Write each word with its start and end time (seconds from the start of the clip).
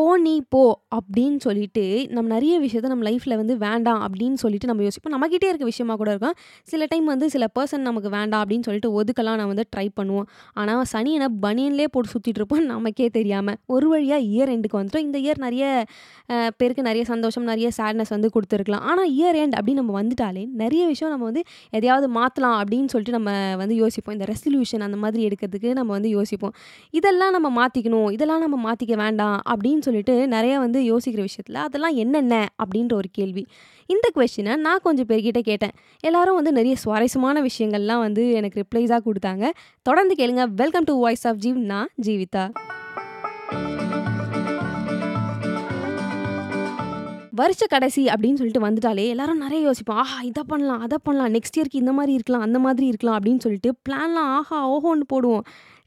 போ 0.00 0.09
நீ 0.26 0.32
போ 0.54 0.62
அப்படின்னு 0.96 1.38
சொல்லிட்டு 1.44 1.82
நம்ம 2.14 2.26
நிறைய 2.34 2.54
விஷயத்த 2.64 2.88
நம்ம 2.92 3.04
லைஃப்பில் 3.08 3.34
வந்து 3.40 3.54
வேண்டாம் 3.64 4.00
அப்படின்னு 4.06 4.38
சொல்லிட்டு 4.42 4.68
நம்ம 4.70 4.82
யோசிப்போம் 4.86 5.14
நம்மக்கிட்டே 5.14 5.48
இருக்க 5.50 5.66
விஷயமா 5.70 5.94
கூட 6.00 6.08
இருக்கும் 6.14 6.36
சில 6.70 6.86
டைம் 6.92 7.06
வந்து 7.12 7.26
சில 7.34 7.44
பர்சன் 7.56 7.84
நமக்கு 7.88 8.10
வேண்டாம் 8.16 8.42
அப்படின்னு 8.42 8.66
சொல்லிட்டு 8.68 8.90
ஒதுக்கலாம் 9.00 9.38
நான் 9.40 9.50
வந்து 9.52 9.64
ட்ரை 9.74 9.86
பண்ணுவோம். 9.98 10.26
ஆனால் 10.60 10.82
சனி 10.92 11.10
என்ன 11.18 11.28
பனியன்லேயே 11.44 11.88
போட்டு 11.94 12.10
சுற்றிட்டு 12.14 12.40
இருப்போம் 12.42 12.64
நமக்கே 12.72 13.08
தெரியாமல் 13.18 13.58
ஒரு 13.74 13.88
வழியாக 13.92 14.28
இயர் 14.32 14.52
எண்டுக்கு 14.54 14.78
வந்துட்டோம் 14.80 15.04
இந்த 15.06 15.18
இயர் 15.24 15.40
நிறைய 15.46 15.64
பேருக்கு 16.60 16.86
நிறைய 16.88 17.04
சந்தோஷம் 17.12 17.46
நிறைய 17.52 17.70
சேட்னஸ் 17.78 18.12
வந்து 18.16 18.30
கொடுத்துருக்கலாம். 18.36 18.84
ஆனால் 18.90 19.10
இயர் 19.18 19.38
எண்ட் 19.42 19.56
அப்படின்னு 19.58 19.82
நம்ம 19.82 19.96
வந்துட்டாலே 20.00 20.44
நிறைய 20.62 20.82
விஷயம் 20.92 21.12
நம்ம 21.14 21.26
வந்து 21.30 21.44
எதையாவது 21.78 22.08
மாற்றலாம் 22.18 22.58
அப்படின்னு 22.62 22.90
சொல்லிட்டு 22.94 23.16
நம்ம 23.18 23.30
வந்து 23.62 23.76
யோசிப்போம். 23.82 24.16
இந்த 24.18 24.28
ரெசல்யூஷன் 24.32 24.86
அந்த 24.88 25.00
மாதிரி 25.04 25.22
எடுக்கிறதுக்கு 25.28 25.72
நம்ம 25.80 25.90
வந்து 25.98 26.12
யோசிப்போம். 26.18 26.54
இதெல்லாம் 27.00 27.34
நம்ம 27.38 27.48
மாற்றிக்கணும் 27.60 28.10
இதெல்லாம் 28.18 28.44
நம்ம 28.46 28.56
மாற்றிக்க 28.68 28.94
வேண்டாம் 29.04 29.38
அப்படின்னு 29.52 29.82
சொல்லிட்டு 29.88 30.09
நிறைய 30.10 30.58
வந்து 30.58 30.80
யோசிக்கிற 30.80 31.20
விஷயத்தில் 31.20 31.54
அதெல்லாம் 31.54 31.94
என்னென்ன? 31.94 32.48
அப்படின்ற 32.58 32.92
ஒரு 32.92 33.08
கேள்வி. 33.12 33.46
இந்த 33.86 34.10
கொஷினை 34.14 34.56
நான் 34.56 34.78
கொஞ்சம் 34.82 35.06
பேர்கிட்ட 35.06 35.38
கேட்டேன். 35.38 35.70
எல்லாரும் 36.00 36.34
வந்து 36.34 36.52
நிறைய 36.52 36.76
சுவாரஸ்யமான 36.76 37.42
விஷயங்கள்லாம் 37.42 37.98
வந்து 37.98 38.32
எனக்கு 38.32 38.64
ரிப்ளைஸாக 38.64 39.00
கொடுத்தாங்க. 39.04 39.50
தொடர்ந்து 39.82 40.14
கேளுங்க. 40.18 40.48
Welcome 40.56 40.84
to 40.84 40.98
voice 40.98 41.28
of 41.28 41.36
Jeev 41.44 41.54
நான் 41.54 41.88
ஜீவிதா. 42.02 42.50
வருஷ 47.30 47.66
கடைசி 47.66 48.04
அப்படின்னு 48.04 48.34
சொல்லிட்டு 48.34 48.70
வந்துட்டாலே 48.70 49.08
எல்லாரும் 49.08 49.38
நிறைய 49.38 49.64
யோசிப்போம். 49.64 49.96
ஆஹா 49.96 50.20
இதை 50.20 50.42
பண்ணலாம் 50.46 50.80
அதை 50.80 50.98
பண்ணலாம். 51.02 51.32
நெக்ஸ்ட் 51.32 51.58
இயர்க்கு 51.58 51.72
இந்த 51.72 51.92
மாதிரி 51.92 52.12
இருக்கலாம் 52.12 52.42
அந்த 52.42 52.58
மாதிரி 52.58 52.86
இருக்கலாம். 52.86 53.20
அப்படின்னு 53.20 53.38
சொல்லிட்டு 53.38 53.74
பிளான்லாம் 53.88 54.28
ஆஹா 54.28 54.72
ஓஹோன்னு 54.72 55.02
போடுவோம். 55.12 55.40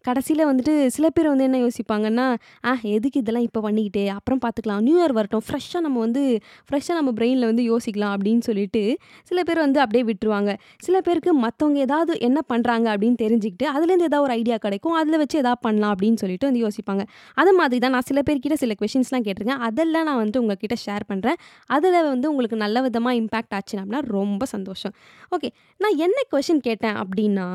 கடைசியில் 0.05 0.43
வந்துட்டு 0.49 0.73
சில 0.95 1.05
பேர் 1.15 1.27
வந்து 1.31 1.45
என்ன 1.47 1.57
யோசிப்பாங்கன்னா 1.65 2.25
ஆ 2.69 2.71
எதுக்கு 2.95 3.17
இதெல்லாம் 3.23 3.45
இப்போ 3.47 3.59
பண்ணிக்கிட்டு? 3.65 4.03
அப்புறம் 4.15 4.41
பார்த்துக்கலாம் 4.45 4.81
நியூ 4.87 4.95
இயர் 4.99 5.13
வரட்டும். 5.17 5.43
ஃப்ரெஷ்ஷாக 5.47 5.81
நம்ம 5.85 5.99
வந்து 5.99 6.23
ஃப்ரெஷ்ஷாக 6.67 6.95
நம்ம 6.99 7.11
பிரெயினில் 7.19 7.47
வந்து 7.51 7.63
யோசிக்கலாம் 7.71 8.13
அப்படின்னு 8.15 8.43
சொல்லிட்டு 8.49 8.81
சில 9.29 9.39
பேர் 9.49 9.61
வந்து 9.65 9.79
அப்படியே 9.83 10.03
விட்டுருவாங்க. 10.09 10.53
சில 10.87 10.95
பேருக்கு 11.07 11.33
மற்றவங்க 11.45 11.79
ஏதாவது 11.87 12.13
என்ன 12.29 12.39
பண்ணுறாங்க 12.53 12.87
அப்படின்னு 12.93 13.19
தெரிஞ்சுக்கிட்டு 13.23 13.67
அதுலேருந்து 13.75 14.09
ஏதாவது 14.09 14.25
ஒரு 14.27 14.35
ஐடியா 14.39 14.57
கிடைக்கும். 14.65 14.95
அதில் 15.01 15.19
வச்சு 15.23 15.37
ஏதாவது 15.43 15.61
பண்ணலாம் 15.67 15.93
அப்படின்னு 15.95 16.21
சொல்லிட்டு 16.23 16.49
வந்து 16.49 16.63
யோசிப்பாங்க. 16.65 17.05
அது 17.43 17.53
மாதிரி 17.59 17.79
தான் 17.85 17.95
நான் 17.97 18.07
சில 18.11 18.21
பேர்கிட்ட 18.29 18.57
சில 18.63 18.75
கொஷின்ஸ்லாம் 18.81 19.25
கேட்டிருக்கேன். 19.27 19.63
அதெல்லாம் 19.69 20.07
நான் 20.09 20.19
வந்துட்டு 20.21 20.43
உங்ககிட்ட 20.43 20.77
ஷேர் 20.85 21.05
பண்ணுறேன் 21.11 21.39
அதில் 21.75 21.99
வந்து 22.11 22.29
உங்களுக்கு 22.31 22.59
நல்ல 22.65 22.81
விதமாக 22.87 23.19
இம்பேக்ட் 23.21 23.55
ஆச்சுன்னா 23.59 23.83
அப்படின்னா 23.83 24.03
ரொம்ப 24.17 24.45
சந்தோஷம். 24.55 24.93
ஓகே 25.35 25.49
நான் 25.79 25.97
என்ன 26.07 26.19
கொஷின் 26.33 26.61
கேட்டேன் 26.67 26.99
அப்படின்னா 27.03 27.47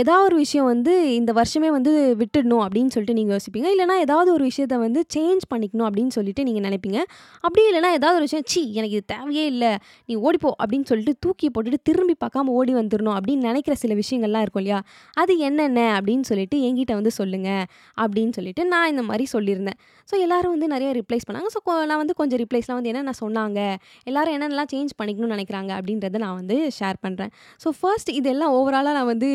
ஏதாவது 0.00 0.24
ஒரு 0.28 0.36
விஷயம் 0.42 0.66
வந்து 0.72 0.92
இந்த 1.16 1.30
வருஷமே 1.38 1.70
வந்து 1.76 1.90
விட்டுடணும் 2.20 2.62
அப்படின்னு 2.66 2.92
சொல்லிட்டு 2.94 3.16
நீங்கள் 3.18 3.34
யோசிப்பீங்க. 3.36 3.68
இல்லைனா 3.74 3.96
ஏதாவது 4.04 4.30
ஒரு 4.36 4.44
விஷயத்த 4.50 4.76
வந்து 4.84 5.00
சேஞ்ச் 5.14 5.44
பண்ணிக்கணும் 5.52 5.86
அப்படின்னு 5.88 6.12
சொல்லிட்டு 6.16 6.42
நீங்கள் 6.48 6.64
நினைப்பீங்க. 6.68 6.98
அப்படி 7.46 7.62
இல்லைனா 7.70 7.90
ஏதாவது 7.98 8.16
ஒரு 8.20 8.26
விஷயம் 8.28 8.46
சி 8.52 8.62
எனக்கு 8.78 8.96
இது 8.98 9.04
தேவையே 9.14 9.44
இல்லை. 9.52 9.72
நீ 10.08 10.14
ஓடிப்போ 10.26 10.52
அப்படின்னு 10.60 10.88
சொல்லிட்டு 10.92 11.14
தூக்கி 11.26 11.50
போட்டுட்டு 11.56 11.80
திரும்பி 11.90 12.16
பார்க்காம 12.24 12.54
ஓடி 12.60 12.74
வந்துடணும் 12.80 13.16
அப்படின்னு 13.18 13.48
நினைக்கிற 13.50 13.76
சில 13.82 13.94
விஷயங்கள்லாம் 14.02 14.44
இருக்கும் 14.46 14.62
இல்லையா? 14.64 14.80
அது 15.22 15.32
என்னென்ன 15.48 15.80
அப்படின்னு 15.98 16.26
சொல்லிட்டு 16.30 16.58
என்கிட்ட 16.68 16.94
வந்து 17.00 17.12
சொல்லுங்கள் 17.20 17.64
அப்படின்னு 18.04 18.34
சொல்லிட்டு 18.38 18.64
நான் 18.72 18.90
இந்த 18.94 19.04
மாதிரி 19.10 19.26
சொல்லியிருந்தேன். 19.34 19.78
ஸோ 20.08 20.14
எல்லாரும் 20.26 20.54
வந்து 20.56 20.68
நிறைய 20.74 20.90
ரிப்ளைஸ் 21.00 21.26
பண்ணாங்க. 21.28 21.50
ஸோ 21.56 21.60
நான் 21.90 22.02
வந்து 22.02 22.16
கொஞ்சம் 22.22 22.40
ரிப்ளைஸ்லாம் 22.44 22.78
வந்து 22.78 22.90
என்னென்ன 22.94 23.14
சொன்னாங்க 23.22 23.60
எல்லோரும் 24.08 24.34
என்னென்னலாம் 24.38 24.72
சேஞ்ச் 24.74 24.92
பண்ணிக்கணும்னு 25.00 25.34
நினைக்கிறாங்க 25.36 25.70
அப்படின்றத 25.78 26.18
நான் 26.24 26.38
வந்து 26.40 26.56
ஷேர் 26.78 26.98
பண்ணுறேன் 27.04 27.30
ஸோ 27.64 27.68
ஃபர்ஸ்ட் 27.78 28.10
இதெல்லாம் 28.18 28.52
ஓவராலாக 28.58 28.96
நான் 28.98 29.10
வந்து 29.14 29.30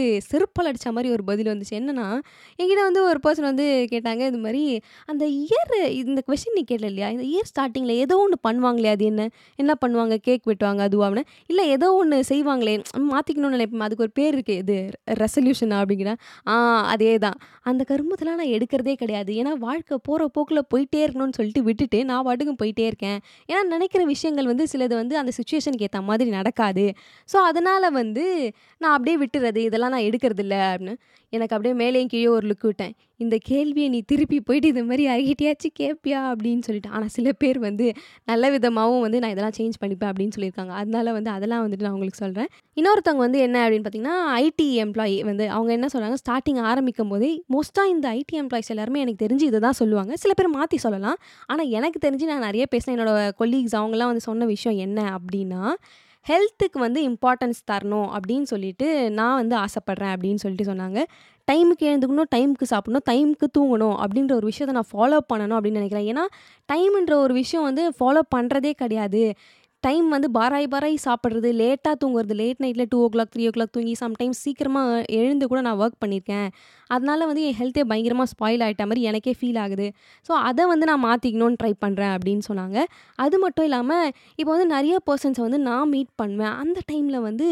செருப்பால் 0.48 0.70
அடித்த 0.70 0.92
மாதிரி 0.96 1.10
ஒரு 1.16 1.24
பதில் 1.30 1.50
வந்துச்சு. 1.52 1.74
என்னென்னா 1.80 2.06
என்கிட்ட 2.60 2.82
வந்து 2.90 3.02
ஒரு 3.10 3.20
பர்சன் 3.26 3.48
வந்து 3.50 3.66
கேட்டாங்க 3.94 4.22
இது 4.32 4.40
மாதிரி 4.46 4.64
அந்த 5.12 5.24
இயர் 5.44 5.74
இந்த 6.02 6.22
கொஷின் 6.30 6.56
நீ 6.58 6.64
கேட்டல 6.72 6.90
இல்லையா? 6.92 7.10
இந்த 7.16 7.26
இயர் 7.32 7.50
ஸ்டார்டிங்கில் 7.52 7.96
ஏதோ 8.04 8.16
ஒன்று 8.26 8.38
பண்ணுவாங்களே 8.48 8.92
அது 8.96 9.06
என்ன? 9.12 9.24
என்ன 9.62 9.72
பண்ணுவாங்க? 9.84 10.16
கேக் 10.28 10.44
வெட்டுவாங்க 10.52 10.82
அதுவாகனு 10.88 11.24
இல்லை 11.52 11.64
ஏதோ 11.76 11.88
ஒன்று 12.02 12.18
செய்வாங்களே 12.32 12.76
மாற்றிக்கணும்னு 13.12 13.56
நினைப்பேன். 13.58 13.86
அதுக்கு 13.88 14.06
ஒரு 14.08 14.14
பேர் 14.20 14.34
இருக்குது 14.38 14.62
இது 14.64 14.78
ரெசல்யூஷனா 15.24 15.78
அப்படிங்கிற. 15.84 16.12
ஆ 16.52 16.56
அதே 16.94 17.12
தான். 17.26 17.38
அந்த 17.70 17.82
கருமத்தெலாம் 17.92 18.40
நான் 18.42 18.54
எடுக்கிறதே 18.58 18.96
கிடையாது. 19.04 19.32
ஏன்னா 19.42 19.54
வாழ்க்கை 19.68 19.98
போகிற 20.10 20.28
போக்கில் 20.38 20.64
போயிட்டே 20.74 21.02
இருக்கணும்னு 21.06 21.38
சொல்லிட்டு 21.40 21.64
விட்டுட்டு 21.70 22.00
நான் 22.12 22.26
பாட்டுக்கும் 22.30 22.60
போயிட்டே 22.64 22.86
இருக்கேன். 22.92 23.20
ஏன்னா 23.52 23.62
நினைக்கிற 23.76 24.02
விஷயங்கள் 24.14 24.50
வந்து 24.52 24.66
சிலது 24.74 24.96
வந்து 25.02 25.16
அந்த 25.24 25.32
சுச்சுவேஷனுக்கு 25.40 25.88
ஏற்ற 25.90 26.02
மாதிரி 26.10 26.30
நடக்காது. 26.38 26.86
ஸோ 27.30 27.38
அதனால் 27.50 27.88
வந்து 28.00 28.26
நான் 28.82 28.96
அப்படியே 28.96 29.18
விட்டுறது. 29.24 29.60
இதெல்லாம் 29.70 29.94
நான் 29.96 30.08
எடுக்கிறது 30.10 30.37
இல்லை 30.40 30.58
அப்படின்னு. 30.58 30.96
எனக்கு 31.30 31.56
அப்படியே 31.56 31.76
மேலேயும் 31.82 32.06
கீழே 32.06 32.28
ஒரு 32.28 32.48
லுக் 32.48 32.66
விட்டேன். 32.66 32.94
இந்த 33.18 33.38
கேள்வியை 33.44 33.90
நீ 33.90 34.00
திருப்பி 34.02 34.38
போயிட்டு 34.40 34.68
இது 34.68 34.84
மாதிரி 34.84 35.04
யார்கிட்டயாச்சும் 35.08 35.74
கேட்பியா 35.80 36.20
அப்படின்னு 36.32 36.64
சொல்லிட்டு. 36.68 36.90
ஆனால் 36.90 37.08
சில 37.08 37.32
பேர் 37.32 37.60
வந்து 37.60 37.86
நல்ல 38.24 38.50
விதமாகவும் 38.50 39.04
வந்து 39.06 39.20
நான் 39.20 39.30
இதெல்லாம் 39.30 39.56
சேஞ்ச் 39.58 39.80
பண்ணிப்பேன் 39.82 40.10
அப்படின்னு 40.12 40.36
சொல்லியிருக்காங்க. 40.38 40.74
அதனால 40.82 41.12
வந்து 41.12 41.30
அதெல்லாம் 41.30 41.64
வந்துட்டு 41.66 41.86
நான் 41.88 41.92
உங்களுக்கு 41.92 42.22
சொல்கிறேன் 42.24 42.50
இன்னொருத்தவங்க 42.78 43.24
வந்து 43.28 43.40
என்ன 43.40 43.70
அப்படின்னு 43.70 43.86
பார்த்தீங்கன்னா 43.88 44.18
ஐடி 44.44 44.70
எம்ப்ளாயி 44.86 45.24
வந்து 45.24 45.50
அவங்க 45.50 45.72
என்ன 45.72 45.88
சொல்கிறாங்க 45.94 46.18
ஸ்டார்டிங் 46.24 46.62
ஆரம்பிக்கும் 46.72 47.08
போதே 47.08 47.32
மோஸ்ட்டாக 47.56 47.94
இந்த 47.96 48.08
ஐடி 48.10 48.36
எம்ப்ளாயிஸ் 48.44 48.74
எல்லாருமே 48.76 49.00
எனக்கு 49.00 49.28
தெரிஞ்சு 49.28 49.48
இதை 49.52 49.60
தான் 49.60 49.80
சொல்லுவாங்க. 49.82 50.16
சில 50.16 50.34
பேர் 50.34 50.56
மாற்றி 50.58 50.78
சொல்லலாம். 50.78 51.18
ஆனால் 51.46 51.70
எனக்கு 51.70 52.10
தெரிஞ்சு 52.10 52.26
நான் 52.34 52.48
நிறைய 52.50 52.66
பேசினேன். 52.66 52.98
என்னோட 52.98 53.32
கொலீக்ஸ் 53.42 53.78
அவங்கெல்லாம் 53.80 54.12
வந்து 54.14 54.28
சொன்ன 54.30 54.46
விஷயம் 54.46 54.78
என்ன 54.88 55.20
அப்படின்னா 55.20 55.76
ஹெல்த்துக்கு 56.30 56.80
வந்து 56.80 57.02
இம்பார்ட்டன்ஸ் 57.10 57.60
தரணும் 57.72 58.10
அப்படின்னு 58.18 58.44
சொல்லிட்டு 58.44 59.12
நான் 59.12 59.36
வந்து 59.36 59.56
ஆசைப்பட்றேன் 59.56 60.14
அப்படின்னு 60.16 60.36
சொல்லிட்டு 60.36 60.72
சொன்னாங்க. 60.74 61.00
டைமுக்கு 61.52 61.84
எழுந்துக்கணும் 61.90 62.32
டைமுக்கு 62.36 62.64
சாப்பிடணும் 62.64 63.06
டைமுக்கு 63.10 63.48
தூங்கணும் 63.58 63.98
அப்படின்ற 64.04 64.34
ஒரு 64.34 64.48
விஷயத்தை 64.52 64.74
நான் 64.80 64.92
ஃபாலோ 64.92 65.18
பண்ணணும் 65.34 65.58
அப்படின்னு 65.58 65.82
நினைக்கிறேன். 65.82 66.08
ஏன்னா 66.14 66.26
டைம்ன்ற 66.74 67.14
ஒரு 67.14 67.34
விஷயம் 67.34 67.66
வந்து 67.66 67.84
ஃபாலோ 68.00 68.20
பண்ணுறதே 68.36 68.72
கிடையாது. 68.72 69.24
டைம் 69.88 70.08
வந்து 70.14 70.28
பாராய் 70.38 70.72
பாராய் 70.74 70.96
சாப்பிட்றது 71.08 71.50
லேட்டாக 71.60 71.96
தூங்குறது 72.02 72.36
லேட் 72.40 72.62
நைட்டில் 72.64 72.90
டூ 72.94 73.00
ஓ 73.06 73.10
கிளாக் 73.14 73.32
த்ரீ 73.34 73.44
ஓ 73.50 73.52
கிளாக் 73.58 73.76
தூங்கி 73.76 73.94
சம்டைம்ஸ் 74.02 74.42
சீக்கிரமாக 74.46 75.04
எழுந்து 75.20 75.46
கூட 75.52 75.60
நான் 75.68 75.80
ஒர்க் 75.84 76.00
பண்ணியிருக்கேன் 76.04 76.48
அதனால 76.96 77.20
வந்து 77.30 77.42
என் 77.48 77.58
ஹெல்த்தே 77.60 77.84
பயங்கரமாக 77.92 78.30
ஸ்பாயில் 78.32 78.64
ஆகிட்ட 78.66 78.84
மாதிரி 78.90 79.02
எனக்கே 79.10 79.34
ஃபீல் 79.40 79.60
ஆகுது. 79.64 79.88
ஸோ 80.28 80.32
அதை 80.50 80.64
வந்து 80.72 80.86
நான் 80.90 81.04
மாற்றிக்கணும்னு 81.06 81.60
ட்ரை 81.62 81.72
பண்ணுறேன் 81.84 82.14
அப்படின்னு 82.18 82.44
சொன்னாங்க. 82.50 82.78
அது 83.26 83.36
மட்டும் 83.44 83.68
இல்லாமல் 83.70 84.08
இப்போ 84.40 84.50
வந்து 84.54 84.68
நிறைய 84.76 84.98
பர்சன்ஸை 85.10 85.44
வந்து 85.48 85.60
நான் 85.70 85.92
மீட் 85.94 86.12
பண்ணுவேன். 86.22 86.56
அந்த 86.64 86.80
டைமில் 86.92 87.20
வந்து 87.30 87.48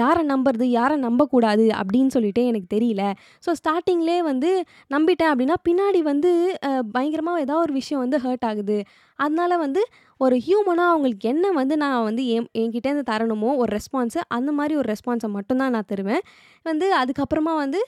யாரை 0.00 0.22
நம்புறது 0.32 0.68
யாரை 0.78 0.98
நம்பக்கூடாது 1.06 1.66
அப்படின்னு 1.80 2.12
சொல்லிட்டு 2.16 2.44
எனக்கு 2.52 2.68
தெரியல. 2.76 3.04
ஸோ 3.46 3.52
ஸ்டார்டிங்லேயே 3.60 4.20
வந்து 4.30 4.52
நம்பிட்டேன் 4.96 5.32
அப்படின்னா 5.32 5.58
பின்னாடி 5.68 6.02
வந்து 6.12 6.32
பயங்கரமாக 6.96 7.44
ஏதாவது 7.46 7.64
ஒரு 7.66 7.76
விஷயம் 7.80 8.04
வந்து 8.04 8.20
ஹர்ட் 8.26 8.46
ஆகுது. 8.50 8.78
அதனால 9.18 9.52
வந்து 9.62 9.80
ஒரு 10.20 10.36
ஹியூமனாக 10.46 10.92
அவங்களுக்கு 10.92 11.26
என்ன 11.32 11.50
வந்து 11.58 11.74
நான் 11.82 12.04
வந்து 12.06 12.22
என் 12.34 12.48
என்கிட்டேருந்து 12.60 13.04
தரணுமோ 13.10 13.50
ஒரு 13.62 13.70
ரெஸ்பான்ஸு 13.76 14.20
அந்த 14.36 14.50
மாதிரி 14.58 14.74
ஒரு 14.80 14.88
ரெஸ்பான்ஸை 14.92 15.28
மட்டும்தான் 15.36 15.72
நான் 15.76 15.88
தருவேன். 15.92 16.22
வந்து 16.66 16.86
அதுக்கப்புறமா 17.00 17.52
வந்து 17.62 17.80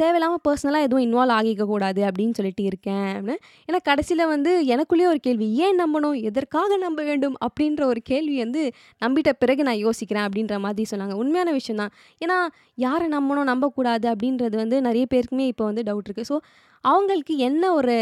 தேவையில்லாமல் 0.00 0.42
பர்சனலாக 0.46 0.86
எதுவும் 0.86 1.04
இன்வால்வ் 1.06 1.34
ஆகிக்கக்கூடாது 1.36 2.00
அப்படின்னு 2.08 2.34
சொல்லிட்டு 2.38 2.64
இருக்கேன் 2.70 3.06
அப்படின்னு. 3.14 3.36
ஏன்னா 3.68 3.78
கடைசியில் 3.88 4.24
வந்து 4.32 4.50
எனக்குள்ளேயே 4.74 5.08
ஒரு 5.12 5.20
கேள்வி 5.26 5.46
ஏன் 5.66 5.80
நம்பணும்? 5.82 6.16
எதற்காக 6.30 6.76
நம்ப 6.84 7.00
வேண்டும்? 7.10 7.36
அப்படின்ற 7.46 7.82
ஒரு 7.92 8.00
கேள்வி 8.10 8.36
வந்து 8.44 8.62
நம்பிட்ட 9.02 9.32
பிறகு 9.42 9.62
நான் 9.68 9.80
யோசிக்கிறேன் 9.86 10.26
அப்படின்ற 10.28 10.58
மாதிரி 10.66 10.90
சொன்னாங்க. 10.92 11.16
உண்மையான 11.22 11.52
விஷயம் 11.58 11.80
தான் 11.82 11.94
ஏன்னா 12.24 12.38
யாரை 12.86 13.08
நம்பணும்? 13.16 13.50
நம்பக்கூடாது 13.52 14.08
அப்படின்றது 14.14 14.56
வந்து 14.64 14.78
நிறைய 14.88 15.06
பேருக்குமே 15.14 15.46
இப்போ 15.54 15.66
வந்து 15.70 15.84
டவுட் 15.90 16.08
இருக்குது 16.10 16.30
ஸோ 16.32 16.38
அவங்களுக்கு 16.84 17.34
என்ன 17.48 17.64
ஒரு 17.80 17.96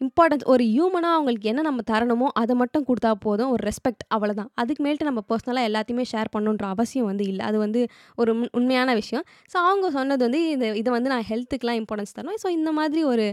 இம்பார்ட்டன்ஸ் 0.00 0.44
ஒரு 0.52 0.64
ஹியூமனாக 0.72 1.16
அவங்களுக்கு 1.16 1.46
என்ன 1.50 1.60
நம்ம 1.66 1.82
தரணுமோ 1.90 2.26
அதை 2.40 2.54
மட்டும் 2.62 2.84
கொடுத்தா 2.88 3.10
போதும். 3.26 3.50
ஒரு 3.54 3.62
ரெஸ்பெக்ட் 3.68 4.02
அவ்வளோதான் 4.14 4.48
அதுக்கு 4.60 4.82
மேல்ட்டு 4.86 5.06
நம்ம 5.08 5.20
பர்சனலாக 5.30 5.68
எல்லாத்தையுமே 5.68 6.04
ஷேர் 6.12 6.30
பண்ணுன்ற 6.34 6.64
அவசியம் 6.74 7.08
வந்து 7.10 7.24
இல்லை. 7.32 7.42
அது 7.50 7.58
வந்து 7.64 7.80
ஒரு 8.22 8.32
உண்மையான 8.58 8.94
விஷயம். 9.00 9.24
ஸோ 9.52 9.56
அவங்க 9.68 9.90
சொன்னது 9.98 10.22
வந்து 10.26 10.40
இந்த 10.54 10.66
இதை 10.80 10.90
வந்து 10.96 11.12
நான் 11.14 11.26
ஹெல்த்துக்கெலாம் 11.30 11.78
இம்பார்ட்டன்ஸ் 11.82 12.14
தரணும். 12.18 12.40
ஸோ 12.44 12.50
இந்த 12.58 12.72
மாதிரி 12.80 13.02
ஒரு 13.12 13.26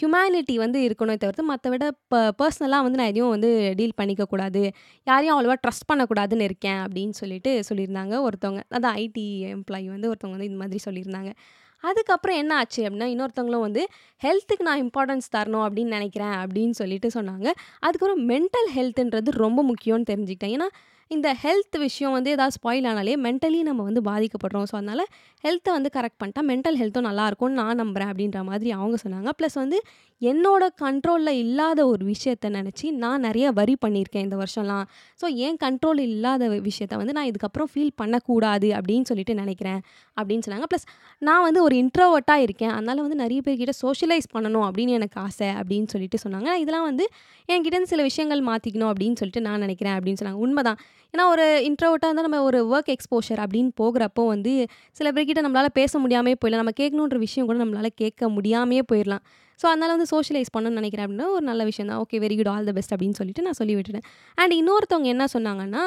ஹியூமனிட்டி 0.00 0.56
வந்து 0.64 0.80
இருக்கணும் 0.88 1.22
தவிர்த்து 1.24 1.46
மற்ற 1.52 1.70
விட 1.74 1.86
ப 2.12 2.20
பர்சனலாக 2.42 2.84
வந்து 2.86 3.00
நான் 3.02 3.10
எதையும் 3.12 3.32
வந்து 3.36 3.52
டீல் 3.80 3.98
பண்ணிக்கக்கூடாது 4.00 4.62
யாரையும் 5.06 5.34
அவ்வளோவா 5.36 5.58
ட்ரஸ்ட் 5.64 5.88
பண்ணக்கூடாதுன்னு 5.92 6.48
இருக்கேன் 6.50 6.80
அப்படின்னு 6.84 7.16
சொல்லிட்டு 7.22 7.52
சொல்லியிருந்தாங்க 7.70 8.14
ஒருத்தவங்க. 8.28 8.62
அதான் 8.78 8.98
ஐடி 9.04 9.26
எம்ப்ளாயி 9.56 9.88
வந்து 9.96 10.10
ஒருத்தவங்க 10.12 10.36
வந்து 10.38 10.50
இந்த 10.52 10.60
மாதிரி 10.62 10.82
சொல்லியிருந்தாங்க. 10.88 11.32
அதுக்கப்புறம் 11.80 12.36
என்ன 12.36 12.56
ஆச்சு 12.56 12.88
அப்படின்னா 12.88 13.08
இன்னொருத்தவங்களும் 13.14 13.60
வந்து 13.60 13.88
ஹெல்த்துக்கு 14.24 14.62
நான் 14.62 14.82
இம்பார்ட்டன்ஸ் 14.82 15.32
தரணும் 15.36 15.64
அப்படின்னு 15.66 15.94
நினைக்கிறேன் 15.96 16.32
அப்படின்னு 16.32 16.70
சொல்லிட்டு 16.70 17.08
சொன்னாங்க. 17.14 17.52
அதுக்கப்புறம் 17.78 18.28
மென்டல் 18.28 18.68
ஹெல்த்துன்றது 18.74 19.30
ரொம்ப 19.30 19.64
முக்கியம்னு 19.64 20.06
தெரிஞ்சுக்கிட்டேன். 20.10 20.54
ஏன்னா 20.56 20.68
இந்த 21.10 21.28
ஹெல்த் 21.42 21.76
விஷயம் 21.84 22.12
வந்து 22.16 22.30
ஏதாவது 22.34 22.54
ஸ்பாயில் 22.56 22.84
ஆனாலே 22.90 23.14
மென்டலி 23.24 23.60
நம்ம 23.68 23.82
வந்து 23.86 24.00
பாதிக்கப்படுறோம். 24.08 24.66
ஸோ 24.70 24.74
அதனால் 24.76 25.02
ஹெல்த்தை 25.44 25.70
வந்து 25.76 25.90
கரெக்ட் 25.96 26.18
பண்ணிட்டா 26.22 26.42
மென்டல் 26.50 26.76
ஹெல்த்தும் 26.80 27.06
நல்லாயிருக்கும்னு 27.08 27.56
நான் 27.60 27.80
நம்புகிறேன் 27.82 28.10
அப்படின்ற 28.12 28.40
மாதிரி 28.50 28.70
அவங்க 28.72 28.96
சொன்னாங்க. 29.04 29.30
ப்ளஸ் 29.38 29.54
வந்து 29.54 29.78
என்னோட 30.22 30.64
கண்ட்ரோலில் 30.82 31.38
இல்லாத 31.44 31.86
ஒரு 31.86 32.04
விஷயத்த 32.04 32.50
நினச்சி 32.58 32.86
நான் 32.90 33.20
நிறைய 33.20 33.46
வரி 33.50 33.76
பண்ணியிருக்கேன் 33.84 34.24
இந்த 34.26 34.36
வருஷம்லாம். 34.42 34.84
ஸோ 35.22 35.26
என் 35.46 35.58
கண்ட்ரோல் 35.64 35.98
இல்லாத 35.98 36.48
விஷயத்த 36.68 36.96
வந்து 36.96 37.12
நான் 37.12 37.28
இதுக்கப்புறம் 37.30 37.70
ஃபீல் 37.74 37.92
பண்ணக்கூடாது 37.96 38.70
அப்படின்னு 38.78 39.08
சொல்லிட்டு 39.10 39.34
நினைக்கிறேன் 39.34 39.80
அப்படின்னு 40.16 40.44
சொன்னாங்க. 40.46 40.68
ப்ளஸ் 40.72 40.86
நான் 41.18 41.42
வந்து 41.42 41.62
ஒரு 41.62 41.76
இன்ட்ரோவர்ட்டாக 41.82 42.46
இருக்கேன். 42.46 42.72
அதனால் 42.76 43.02
வந்து 43.06 43.18
நிறைய 43.24 43.40
பேர்கிட்ட 43.48 43.76
சோஷியலைஸ் 43.84 44.28
பண்ணணும் 44.36 44.66
அப்படின்னு 44.68 44.96
எனக்கு 45.00 45.20
ஆசை 45.26 45.50
அப்படின்னு 45.60 45.90
சொல்லிட்டு 45.94 46.18
சொன்னாங்க. 46.24 46.50
இதெல்லாம் 46.64 46.88
வந்து 46.90 47.06
என்கிட்ட 47.48 47.82
சில 47.82 48.02
விஷயங்கள் 48.02 48.42
மாற்றிக்கணும் 48.52 48.92
அப்படின்னு 48.92 49.18
சொல்லிட்டு 49.22 49.40
நான் 49.40 49.58
நினைக்கிறேன் 49.58 49.96
அப்படின்னு 49.98 50.22
சொன்னாங்க. 50.22 50.42
உண்மைதான். 50.48 50.80
ஏன்னா 51.14 51.24
ஒரு 51.32 51.44
இன்ட்ரவர்ட்டாக 51.68 52.08
இருந்தால் 52.10 52.28
நம்ம 52.28 52.42
ஒரு 52.48 52.58
ஒர்க் 52.72 52.90
எக்ஸ்போஷர் 52.96 53.40
அப்படின்னு 53.44 53.70
போகிறப்போ 53.80 54.22
வந்து 54.34 54.52
சில 54.98 55.10
பேர்கிட்ட 55.16 55.42
நம்மளால் 55.46 55.74
பேச 55.80 55.98
முடியாமே 56.04 56.34
போயிடலாம். 56.40 56.62
நம்ம 56.64 56.76
கேட்கணுன்ற 56.80 57.18
விஷயம் 57.26 57.48
கூட 57.50 57.58
நம்மளால் 57.64 57.96
கேட்க 58.02 58.28
முடியாமே 58.36 58.80
போயிடலாம். 58.92 59.24
ஸோ 59.60 59.66
அதனால் 59.72 59.92
வந்து 59.96 60.08
சோஷியலைஸ் 60.14 60.52
பண்ணணும்னு 60.56 60.80
நினைக்கிறேன் 60.80 61.06
அப்படின்னா 61.06 61.28
ஒரு 61.36 61.44
நல்ல 61.50 61.62
விஷயம் 61.70 61.90
தான் 61.92 62.00
okay 62.04 62.18
very 62.24 62.36
good 62.40 62.50
all 62.52 62.68
the 62.68 62.74
best 62.78 62.94
அப்படின்னு 62.94 63.18
சொல்லிட்டு 63.20 63.42
நான் 63.46 63.58
சொல்லி 63.60 63.74
விட்டுட்டேன். 63.78 64.06
அண்ட் 64.38 64.54
இன்னொருத்தவங்க 64.60 65.10
என்ன 65.14 65.24
சொன்னாங்கன்னா 65.36 65.84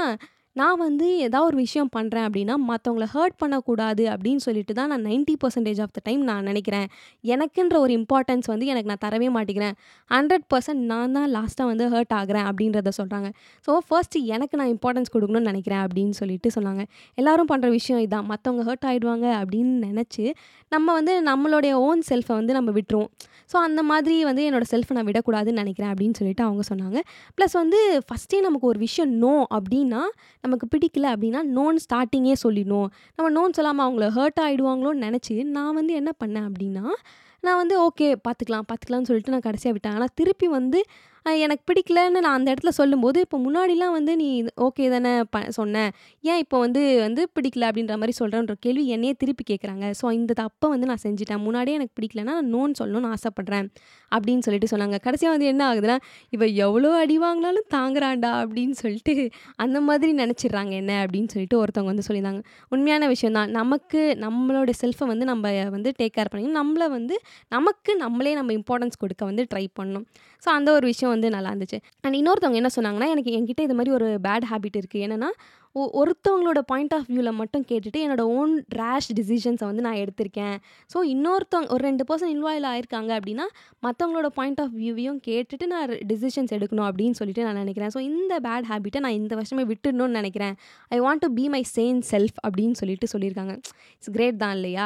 நான் 0.55 0.79
வந்து 0.83 1.05
ஏதாவது 1.25 1.47
ஒரு 1.49 1.57
விஷயம் 1.61 1.89
பண்ணுறேன் 1.95 2.25
அப்படின்னா 2.27 2.55
மற்றவங்கள 2.69 3.05
ஹர்ட் 3.13 3.37
பண்ணக்கூடாது 3.41 4.03
அப்படின்னு 4.13 4.41
சொல்லிட்டு 4.45 4.73
தான் 4.79 4.91
நான் 4.93 5.05
ninety 5.09 5.35
percentage 5.43 5.79
of 5.85 5.93
the 5.95 6.01
time 6.07 6.21
நான் 6.29 6.47
நினைக்கிறேன். 6.49 6.87
எனக்குன்ற 7.33 7.75
ஒரு 7.85 7.93
இம்பார்ட்டன்ஸ் 7.99 8.47
வந்து 8.53 8.65
எனக்கு 8.73 8.89
நான் 8.91 9.01
தரவே 9.05 9.29
மாட்டேங்கிறேன். 9.37 9.75
ஹண்ட்ரட் 10.11 10.45
பர்சன்ட் 10.53 10.83
நான் 10.91 11.15
தான் 11.17 11.29
லாஸ்ட்டாக 11.37 11.67
வந்து 11.71 11.87
ஹர்ட் 11.93 12.13
ஆகிறேன் 12.19 12.47
அப்படின்றத 12.51 12.93
சொல்கிறாங்க 12.99 13.29
ஸோ 13.67 13.77
ஃபர்ஸ்ட் 13.87 14.17
எனக்கு 14.35 14.57
நான் 14.61 14.71
இம்பார்ட்டன்ஸ் 14.75 15.13
கொடுக்கணும்னு 15.15 15.49
நினைக்கிறேன் 15.51 15.83
அப்படின்னு 15.85 16.15
சொல்லிட்டு 16.21 16.51
சொன்னாங்க. 16.57 16.83
எல்லாரும் 17.21 17.51
பண்ணுற 17.53 17.69
விஷயம் 17.79 18.03
இதான். 18.05 18.27
மற்றவங்க 18.33 18.65
ஹர்ட் 18.69 18.87
ஆகிடுவாங்க 18.91 19.27
அப்படின்னு 19.41 19.75
நினச்சி 19.89 20.25
நம்ம 20.71 20.87
வந்து 20.99 21.15
நம்மளுடைய 21.31 21.73
ஓன் 21.87 22.03
செல்ஃபை 22.11 22.35
வந்து 22.41 22.53
நம்ம 22.59 22.69
விட்டுருவோம். 22.79 23.11
ஸோ 23.51 23.57
அந்த 23.67 23.81
மாதிரி 23.91 24.15
வந்து 24.29 24.43
என்னோடய 24.49 24.69
செல்ஃபை 24.73 24.95
நான் 24.97 25.07
விடக்கூடாதுன்னு 25.09 25.61
நினைக்கிறேன் 25.63 25.91
அப்படின்னு 25.93 26.17
சொல்லிட்டு 26.19 26.43
அவங்க 26.47 26.63
சொன்னாங்க. 26.71 26.99
ப்ளஸ் 27.37 27.55
வந்து 27.61 27.79
ஃபஸ்ட்டே 28.07 28.39
நமக்கு 28.47 28.69
ஒரு 28.71 28.79
விஷயம் 28.85 29.11
நோ 29.23 29.33
அப்படின்னா 29.57 30.01
நமக்கு 30.45 30.67
பிடிக்கல 30.75 31.07
அப்படின்னா 31.15 31.41
நோன் 31.57 31.79
ஸ்டார்டிங்கே 31.85 32.35
சொல்லிடணும். 32.45 32.89
நம்ம 33.17 33.27
நோன் 33.39 33.57
சொல்லாமல் 33.59 33.85
அவங்கள 33.87 34.07
ஹர்ட் 34.19 34.41
ஆகிடுவாங்களோன்னு 34.45 35.05
நினச்சி 35.07 35.35
நான் 35.57 35.77
வந்து 35.79 35.93
என்ன 36.01 36.13
பண்ணேன் 36.23 36.47
அப்படின்னா 36.49 36.85
நான் 37.43 37.59
வந்து 37.61 37.75
ஓகே 37.87 38.07
பார்த்துக்கலாம் 38.27 38.67
பார்த்துக்கலாம்னு 38.67 39.09
சொல்லிட்டு 39.09 39.33
நான் 39.33 39.47
கடைசியாக 39.47 39.75
விட்டேன். 39.75 39.95
ஆனால் 39.97 40.13
திருப்பி 40.19 40.47
வந்து 40.59 40.79
எனக்கு 41.25 41.63
பிடிக்கலன்னு 41.69 42.21
நான் 42.25 42.37
அந்த 42.37 42.47
இடத்துல 42.53 42.71
சொல்லும்போது 42.77 43.17
இப்போ 43.25 43.37
முன்னாடிலாம் 43.37 43.93
வந்து 43.97 44.13
நீ 44.15 44.27
ஓகே 44.65 44.85
தானே 44.89 45.11
ப 45.33 45.39
சொன்னேன் 45.57 45.91
ஏன் 46.23 46.39
இப்போ 46.43 46.57
வந்து 46.59 46.81
வந்து 47.03 47.21
பிடிக்கல? 47.35 47.67
அப்படின்ற 47.69 47.95
மாதிரி 48.01 48.13
சொல்கிறேன்ற 48.19 48.55
கேள்வி 48.65 48.83
என்னையே 48.87 49.13
திருப்பி 49.21 49.43
கேட்குறாங்க. 49.51 49.85
ஸோ 49.99 50.05
இந்த 50.11 50.33
தப்பை 50.41 50.69
வந்து 50.73 50.89
நான் 50.91 51.01
செஞ்சுட்டேன். 51.05 51.41
முன்னாடியே 51.45 51.77
எனக்கு 51.79 51.95
பிடிக்கலன்னா 51.99 52.33
நான் 52.39 52.51
நோன் 52.55 52.73
சொல்லணும்னு 52.79 53.11
ஆசைப்பட்றேன். 53.15 53.67
அப்படின்னு 54.11 54.43
சொல்லிட்டு 54.47 54.71
சொன்னாங்க. 54.73 54.97
கடைசியாக 55.05 55.33
வந்து 55.35 55.47
என்ன 55.51 55.61
ஆகுதுன்னா 55.69 55.97
இவ 56.29 56.45
எவ்வளோ 56.65 56.91
அடி 57.03 57.17
வாங்கினாலும் 57.25 57.67
தாங்குறாண்டா 57.75 58.31
அப்படின்னு 58.41 58.75
சொல்லிட்டு 58.83 59.15
அந்த 59.55 59.81
மாதிரி 59.81 60.11
நினச்சிடுறாங்க 60.21 60.73
என்ன 60.81 60.93
அப்படின்னு 61.05 61.31
சொல்லிட்டு 61.35 61.59
ஒருத்தவங்க 61.61 61.91
வந்து 61.93 62.07
சொல்லியிருந்தாங்க. 62.09 62.43
உண்மையான 62.69 63.07
விஷயம் 63.13 63.37
தான். 63.39 63.51
நமக்கு 63.59 64.01
நம்மளோட 64.25 64.69
செல்ஃபை 64.81 65.07
வந்து 65.13 65.27
நம்ம 65.31 65.41
வந்து 65.77 65.89
டேக் 66.01 66.15
கேர் 66.17 66.31
பண்ணி 66.33 66.51
நம்மளை 66.59 66.89
வந்து 66.97 67.15
நமக்கு 67.47 67.91
நம்மளே 68.03 68.33
நம்ம 68.41 68.53
இம்பார்ட்டன்ஸ் 68.59 69.01
கொடுக்க 69.03 69.23
வந்து 69.31 69.45
ட்ரை 69.53 69.65
பண்ணணும். 69.79 70.05
ஸோ 70.43 70.49
அந்த 70.57 70.69
ஒரு 70.77 70.85
விஷயம் 70.91 71.12
வந்து 71.15 71.29
நல்லா 71.35 71.51
இருந்துச்சு. 71.53 71.79
அண்ட் 72.05 72.17
இன்னொருத்தவங்க 72.19 72.61
என்ன 72.61 72.71
சொன்னாங்கன்னா 72.77 73.09
எனக்கு 73.15 73.33
என்கிட்ட 73.39 73.61
இது 73.67 73.77
மாதிரி 73.79 73.93
ஒரு 73.99 74.09
பேட் 74.27 74.47
ஹேபிட் 74.51 74.79
இருக்குது 74.81 75.03
என்னென்னா 75.07 75.31
ஒருத்தவங்களோட 75.75 76.59
பாயிண்ட் 76.71 76.93
ஆஃப் 76.95 77.07
வியூவில் 77.11 77.37
மட்டும் 77.39 77.63
கேட்டுட்டு 77.69 77.99
என்னோடய 78.05 78.33
ஓன் 78.39 78.51
ரேஷ் 78.79 79.07
டிசிஷன்ஸை 79.19 79.65
வந்து 79.69 79.83
நான் 79.85 79.99
எடுத்திருக்கேன். 80.01 80.57
ஸோ 80.93 80.97
இன்னொருத்தவங்க 81.13 81.71
ஒரு 81.75 81.83
ரெண்டு 81.89 82.03
பர்சன் 82.09 82.31
இன்வால்வ் 82.33 82.67
ஆயிருக்காங்க 82.71 83.11
அப்படின்னா 83.19 83.45
மற்றவங்களோட 83.85 84.29
பாயிண்ட் 84.39 84.61
ஆஃப் 84.63 84.75
வியூவையும் 84.81 85.19
கேட்டுட்டு 85.29 85.67
நான் 85.73 85.93
டிசிஷன்ஸ் 86.11 86.53
எடுக்கணும் 86.57 86.87
அப்படின்னு 86.89 87.17
சொல்லிட்டு 87.21 87.45
நான் 87.47 87.59
நினைக்கிறேன். 87.63 87.93
ஸோ 87.95 88.01
இந்த 88.09 88.35
பேட் 88.47 88.67
ஹேபிட்டை 88.71 89.01
நான் 89.05 89.17
இந்த 89.21 89.33
வருஷமே 89.39 89.65
விட்டுடணும்னு 89.71 90.19
நினைக்கிறேன். 90.21 90.55
I 90.97 90.99
want 91.05 91.23
to 91.25 91.29
be 91.39 91.47
my 91.55 91.63
same 91.77 92.01
self 92.11 92.37
அப்படின்னு 92.45 92.77
சொல்லிட்டு 92.81 93.09
சொல்லியிருக்காங்க. 93.13 93.55
இட்ஸ் 93.95 94.13
கிரேட் 94.17 94.39
தான் 94.43 94.55
இல்லையா? 94.59 94.85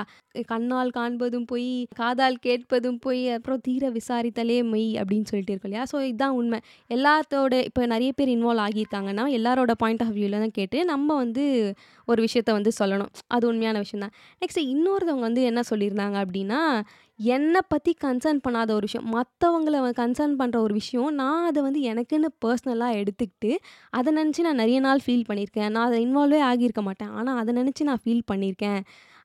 கண்ணால் 0.54 0.92
காண்பதும் 0.98 1.46
போய் 1.52 1.70
காதால் 2.00 2.40
கேட்பதும் 2.48 3.00
போய் 3.06 3.22
அப்புறம் 3.36 3.62
தீர 3.68 3.90
விசாரித்தலே 3.98 4.58
மெய் 4.72 4.90
அப்படின்னு 5.02 5.28
சொல்லிட்டு 5.32 5.54
இருக்கோம் 5.54 5.72
இல்லையா? 5.72 5.86
ஸோ 5.92 5.98
இதுதான் 6.10 6.36
உண்மை. 6.40 6.60
எல்லாத்தோட 6.96 7.54
இப்போ 7.70 7.86
நிறைய 7.96 8.12
பேர் 8.20 8.34
இன்வால்வ் 8.38 8.66
ஆகியிருக்காங்கன்னா 8.68 9.26
எல்லாரோட 9.40 9.76
பாயிண்ட் 9.84 10.04
ஆஃப் 10.06 10.16
வியூவில் 10.18 10.44
தான் 10.46 10.58
கேட்டு 10.60 10.77
நம்ம 10.84 11.16
வந்து 11.16 11.76
ஒரு 12.06 12.24
விஷயத்த 12.24 12.52
வந்து 12.52 12.72
சொல்லணும். 12.80 13.12
அது 13.28 13.48
உண்மையான 13.48 13.78
விஷயம் 13.78 14.08
தான் 14.08 14.50
இன்னொருத்தவங்க 14.56 15.20
வந்து 15.20 15.44
என்ன 15.44 15.62
சொல்லியிருந்தாங்க 15.70 16.26
அப்படின்னா 16.26 16.82
என்னை 17.16 17.60
பற்றி 17.68 17.96
கன்சர்ன் 18.04 18.40
பண்ணாத 18.48 18.72
ஒரு 18.72 18.88
விஷயம் 18.92 19.14
மற்றவங்கள 19.14 19.76
கன்சர்ன் 19.92 20.36
பண்ணுற 20.40 20.58
ஒரு 20.58 20.74
விஷயம் 20.74 21.14
நான் 21.14 21.46
அதை 21.46 21.62
வந்து 21.62 21.82
எனக்குன்னு 21.82 22.26
பர்சனலாக 22.46 23.04
எடுத்துக்கிட்டு 23.04 23.56
அதை 23.90 24.14
நினச்சி 24.14 24.40
நான் 24.40 24.56
நிறைய 24.56 24.80
நாள் 24.80 25.00
ஃபீல் 25.06 25.24
பண்ணியிருக்கேன். 25.28 25.70
நான் 25.70 25.86
அதை 25.86 26.08
இன்வால்வே 26.08 26.42
ஆகியிருக்க 26.42 26.82
மாட்டேன். 26.82 27.10
ஆனால் 27.10 27.38
அதை 27.38 27.56
நினச்சி 27.56 27.84
நான் 27.84 28.02
ஃபீல் 28.06 28.22
பண்ணியிருக்கேன். 28.32 28.82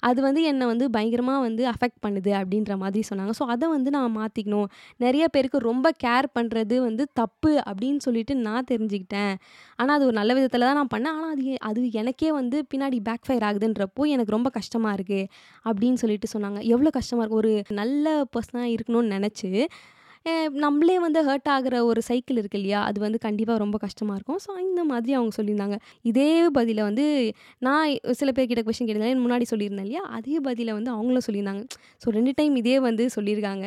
அது 0.09 0.21
வந்து 0.27 0.41
என்னை 0.51 0.67
வந்து 0.73 0.87
பயங்கரமாக 0.97 1.41
வந்து 1.47 1.63
அஃபெக்ட் 1.73 2.01
பண்ணுது 2.05 2.31
அப்படின்ற 2.41 2.73
மாதிரி 2.83 3.03
சொன்னாங்க. 3.11 3.33
ஸோ 3.41 3.47
அதை 3.55 3.67
வந்து 3.75 3.91
நான் 3.97 4.15
மாற்றிக்கணும் 4.19 4.69
நிறைய 5.05 5.25
பேருக்கு 5.35 5.59
ரொம்ப 5.71 5.93
கேர் 6.05 6.29
பண்ணுறது 6.39 6.77
வந்து 6.89 7.07
தப்பு 7.21 7.53
அப்படின்னு 7.69 8.01
சொல்லிட்டு 8.07 8.37
நான் 8.47 8.69
தெரிஞ்சுக்கிட்டேன். 8.73 9.35
ஆனால் 9.81 9.95
அது 9.97 10.07
ஒரு 10.11 10.17
நல்ல 10.21 10.33
விதத்தில் 10.39 10.67
தான் 10.69 10.79
நான் 10.81 10.93
பண்ணேன். 10.95 11.15
ஆனால் 11.17 11.33
அது 11.37 11.57
அது 11.71 11.83
எனக்கே 12.03 12.31
வந்து 12.41 12.59
பின்னாடி 12.73 13.01
பேக் 13.09 13.27
ஃபயர் 13.29 13.47
ஆகுதுன்றப்போ 13.51 14.05
எனக்கு 14.15 14.37
ரொம்ப 14.37 14.51
கஷ்டமாக 14.59 14.97
இருக்குது 14.99 15.29
அப்படின்னு 15.69 16.01
சொல்லிட்டு 16.05 16.29
சொன்னாங்க. 16.35 16.61
எவ்வளோ 16.75 16.93
கஷ்டமாக 16.99 17.25
இருக்குது 17.25 17.43
ஒரு 17.43 17.53
நல்ல 17.81 18.15
பர்சனாக 18.37 18.75
இருக்கணும்னு 18.77 19.15
நினச்சி 19.19 19.51
நம்மளே 20.65 20.99
வந்து 20.99 21.21
ஹர்ட் 21.25 21.49
ஆகிற 21.49 21.85
ஒரு 21.85 22.03
சைக்கிள் 22.03 22.37
இருக்கு 22.37 22.59
இல்லையா? 22.59 22.81
அது 22.83 23.01
வந்து 23.01 23.19
கண்டிப்பாக 23.19 23.59
ரொம்ப 23.59 23.79
கஷ்டமாக 23.79 24.17
இருக்கும். 24.17 24.41
ஸோ 24.47 24.51
இந்த 24.61 24.85
மாதிரி 24.85 25.13
அவங்க 25.15 25.33
சொல்லியிருந்தாங்க. 25.39 25.77
இதே 26.03 26.49
பதிலை 26.49 26.83
வந்து 26.83 27.35
நான் 27.59 27.97
சில 28.11 28.33
பேர் 28.33 28.47
கிட்ட 28.47 28.63
கொஷின் 28.63 28.89
கேட்டிருந்தேன். 28.89 29.23
முன்னாடி 29.27 29.47
சொல்லியிருந்தேன் 29.51 29.87
இல்லையா? 29.89 30.05
அதே 30.19 30.39
பதிலை 30.41 30.73
வந்து 30.73 30.91
அவங்களும் 30.91 31.27
சொல்லியிருந்தாங்க. 31.29 31.65
ஸோ 32.05 32.09
ரெண்டு 32.11 32.33
டைம் 32.37 32.57
இதே 32.57 32.79
வந்து 32.81 33.07
சொல்லியிருக்காங்க. 33.17 33.67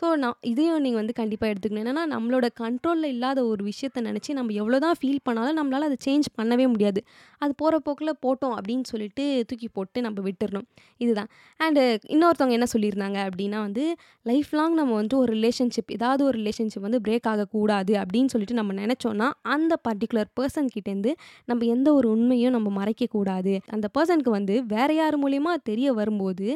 ஸோ 0.00 0.06
நான் 0.22 0.36
இதையும் 0.50 0.82
நீங்கள் 0.84 1.00
வந்து 1.00 1.14
கண்டிப்பாக 1.20 1.50
எடுத்துக்கணும். 1.52 1.82
என்னென்னா 1.84 2.02
நம்மளோட 2.14 2.46
கண்ட்ரோலில் 2.60 3.10
இல்லாத 3.14 3.38
ஒரு 3.50 3.62
விஷயத்தை 3.68 4.00
நினச்சி 4.08 4.30
நம்ம 4.38 4.52
எவ்வளோ 4.60 4.78
தான் 4.84 4.96
ஃபீல் 5.00 5.22
பண்ணாலும் 5.26 5.56
நம்மளால் 5.58 5.86
அதை 5.88 5.98
சேஞ்ச் 6.06 6.26
பண்ணவே 6.38 6.66
முடியாது. 6.72 7.00
அது 7.42 7.52
போகிற 7.62 7.78
போக்கில் 7.86 8.12
போட்டோம் 8.24 8.54
அப்படின்னு 8.58 8.86
சொல்லிட்டு 8.92 9.24
தூக்கி 9.50 9.68
போட்டு 9.76 9.98
நம்ம 10.06 10.18
விட்டுறணும். 10.26 10.66
இதுதான். 11.00 11.30
அண்டு 11.60 11.82
இன்னொருத்தவங்க 12.14 12.56
என்ன 12.58 12.68
சொல்லியிருந்தாங்க 12.74 13.18
அப்படின்னா 13.28 13.58
வந்து 13.66 13.84
லைஃப் 14.26 14.52
லாங் 14.58 14.76
நம்ம 14.80 14.92
வந்து 15.00 15.16
ஒரு 15.22 15.30
ரிலேஷன்ஷிப் 15.36 15.90
ஏதாவது 15.96 16.22
ஒரு 16.28 16.36
ரிலேஷன்ஷிப் 16.42 16.86
வந்து 16.88 17.00
பிரேக் 17.06 17.28
ஆகக்கூடாது 17.32 17.94
அப்படின்னு 18.02 18.30
சொல்லிட்டு 18.34 18.58
நம்ம 18.60 18.76
நினச்சோன்னா 18.82 19.28
அந்த 19.54 19.72
பர்டிகுலர் 19.88 20.30
பர்சன் 20.40 20.70
கிட்டேருந்து 20.76 21.12
நம்ம 21.48 21.64
எந்த 21.76 21.88
ஒரு 21.98 22.08
உண்மையும் 22.16 22.54
நம்ம 22.56 22.68
மறைக்கக்கூடாது. 22.80 23.54
அந்த 23.76 23.86
பர்சனுக்கு 23.96 24.32
வந்து 24.38 24.54
வேற 24.74 24.90
யார் 25.00 25.18
மூலியமாக 25.24 25.58
தெரிய 25.70 25.88
வரும்போது 26.00 26.48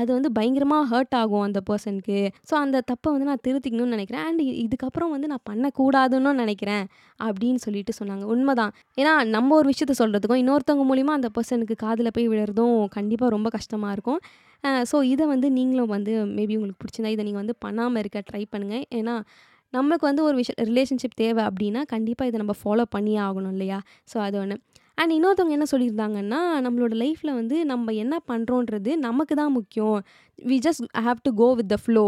அது 0.00 0.10
வந்து 0.16 0.32
பயங்கரமாக 0.38 0.84
ஹர்ட் 0.92 1.16
ஆகும் 1.22 1.44
அந்த 1.48 1.62
பர்சனுக்கு 1.70 2.18
ஸோ 2.50 2.54
அந்த 2.64 2.78
தப்பை 2.90 3.08
வந்து 3.14 3.28
நான் 3.30 3.42
திருத்திக்கணும்னு 3.46 3.94
நினைக்கிறேன். 3.96 4.24
அண்ட் 4.28 4.42
இதுக்கப்புறம் 4.64 5.12
வந்து 5.14 5.28
நான் 5.32 5.44
பண்ணக்கூடாதுன்னு 5.50 6.32
நினைக்கிறேன் 6.42 6.84
அப்படின்னு 7.20 7.60
சொல்லிட்டு 7.66 7.94
சொன்னாங்க. 8.00 8.24
உண்மைதான். 8.34 8.72
ஏன்னா 9.00 9.12
நம்ம 9.36 9.56
ஒரு 9.60 9.68
விஷயத்த 9.72 9.96
சொல்கிறதுக்கும் 10.02 10.42
இன்னொருத்தவங்க 10.42 10.86
மூலிமா 10.92 11.14
அந்த 11.18 11.30
பர்சனுக்கு 11.38 11.76
காதில் 11.84 12.14
போய் 12.18 12.28
விழுறதும் 12.34 12.76
கண்டிப்பாக 12.98 13.30
ரொம்ப 13.36 13.50
கஷ்டமாக 13.56 13.96
இருக்கும். 13.96 14.20
ஸோ 14.90 14.96
இதை 15.14 15.24
வந்து 15.34 15.48
நீங்களும் 15.58 15.90
வந்து 15.96 16.12
மேபி 16.36 16.54
உங்களுக்கு 16.58 16.82
பிடிச்சிருந்தா 16.82 17.14
இதை 17.16 17.24
நீங்கள் 17.28 17.42
வந்து 17.42 17.56
பண்ணாமல் 17.64 18.02
இருக்க 18.02 18.18
ட்ரை 18.30 18.44
பண்ணுங்கள் 18.52 18.86
ஏன்னா 19.00 19.16
நமக்கு 19.72 20.04
வந்து 20.08 20.22
ஒரு 20.28 20.36
விஷயம் 20.40 20.58
ரிலேஷன்ஷிப் 20.70 21.18
தேவை 21.22 21.42
அப்படின்னா 21.48 21.80
கண்டிப்பாக 21.92 22.28
இதை 22.30 22.38
நம்ம 22.42 22.54
ஃபாலோ 22.60 22.84
பண்ணியே 22.94 23.20
ஆகணும் 23.28 23.54
இல்லையா? 23.56 23.78
ஸோ 24.10 24.16
அது 24.26 24.36
ஒன்று 24.42 24.56
அண்ட் 24.98 25.12
இன்னொருத்தவங்க 25.14 25.54
என்ன 25.56 25.66
சொல்லியிருந்தாங்கன்னா 25.72 26.40
நம்மளோட 26.64 26.94
லைஃப்பில் 27.00 27.32
வந்து 27.38 27.56
நம்ம 27.70 27.92
என்ன 28.02 28.14
பண்ணுறோன்றது 28.30 28.90
நமக்கு 29.06 29.34
தான் 29.40 29.54
முக்கியம். 29.56 29.98
We 30.38 30.56
just 30.66 30.84
have 31.06 31.18
to 31.22 31.30
go 31.34 31.46
with 31.58 31.70
the 31.72 31.76
flow 31.84 32.04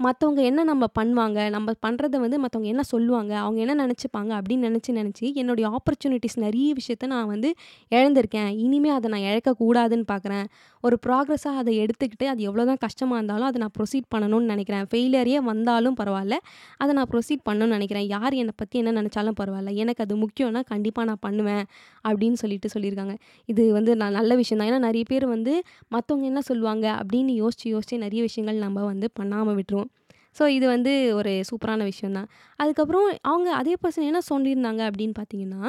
மற்றவங்க 0.00 0.40
என்ன 0.48 0.64
நம்ம 0.64 0.84
பண்ணுவாங்க? 0.98 1.38
நம்ம 1.50 1.72
பண்ணுறத 1.86 2.16
வந்து 2.24 2.38
மற்றவங்க 2.42 2.68
என்ன 2.72 2.82
சொல்லுவாங்க? 2.90 3.32
அவங்க 3.44 3.58
என்ன 3.64 3.74
நினச்சிப்பாங்க? 3.84 4.30
அப்படின்னு 4.38 4.66
நினச்சி 4.68 4.90
நினச்சி 4.92 5.26
என்னுடைய 5.34 5.66
ஆப்பர்ச்சுனிட்டிஸ் 5.76 6.36
நிறைய 6.36 6.68
விஷயத்த 6.80 7.06
நான் 7.06 7.26
வந்து 7.26 7.48
இழந்திருக்கேன். 7.92 8.50
இனிமேல் 8.64 8.94
அதை 8.98 9.10
நான் 9.10 9.26
இழக்கக்கூடாதுன்னு 9.30 10.06
பார்க்குறேன் 10.12 10.46
ஒரு 10.84 10.98
ப்ராக்ரெஸ்ஸாக 11.06 11.62
அதை 11.62 11.72
எடுத்துக்கிட்டு 11.84 12.26
அது 12.32 12.42
எவ்வளோ 12.48 12.64
தான் 12.64 12.80
கஷ்டமாக 12.84 13.18
இருந்தாலும் 13.20 13.48
அதை 13.50 13.60
நான் 13.64 13.74
ப்ரொசீட் 13.78 14.08
பண்ணணும்னு 14.14 14.48
நினைக்கிறேன். 14.54 14.84
ஃபெயிலியரே 14.92 15.36
வந்தாலும் 15.50 15.96
பரவாயில்ல. 16.00 16.36
அதை 16.76 16.90
நான் 16.94 17.10
ப்ரொசீட் 17.14 17.42
பண்ணணும்னு 17.48 17.76
நினைக்கிறேன். 17.78 18.06
யார் 18.06 18.36
என்னை 18.42 18.54
பற்றி 18.56 18.78
என்ன 18.78 18.94
நினச்சாலும் 19.00 19.38
பரவாயில்ல. 19.40 19.72
எனக்கு 19.84 20.02
அது 20.06 20.16
முக்கியம்னா 20.24 20.62
கண்டிப்பாக 20.72 21.06
நான் 21.10 21.22
பண்ணுவேன் 21.26 21.64
அப்படின்னு 22.08 22.38
சொல்லிட்டு 22.44 22.68
சொல்லியிருக்காங்க. 22.74 23.16
இது 23.48 23.72
வந்து 23.72 23.94
நான் 23.96 24.16
நல்ல 24.20 24.32
விஷயம் 24.42 24.60
தான் 24.62 24.70
ஏன்னா 24.72 24.82
நிறைய 24.88 25.04
பேர் 25.12 25.26
வந்து 25.26 25.54
மற்றவங்க 25.94 26.24
என்ன 26.32 26.40
சொல்லுவாங்க 26.50 26.86
அப்படின்னு 27.02 27.34
யோசிச்சு 27.42 27.57
யோசிச்சு 27.74 27.98
நிறைய 28.04 28.20
விஷயங்கள் 28.28 28.64
நம்ம 28.66 28.84
வந்து 28.92 29.08
பண்ணாமல் 29.20 29.58
விட்டுருவோம். 29.58 29.90
ஸோ 30.38 30.46
இது 30.56 30.66
வந்து 30.74 30.92
ஒரு 31.18 31.30
சூப்பரான 31.50 31.84
விஷயந்தான் 31.92 32.28
அதுக்கப்புறம் 32.62 33.06
அவங்க 33.30 33.48
அதே 33.60 33.76
பர்சன் 33.82 34.08
என்ன 34.10 34.20
சொல்லியிருந்தாங்க 34.32 34.82
அப்படின்னு 34.90 35.14
பார்த்தீங்கன்னா 35.20 35.62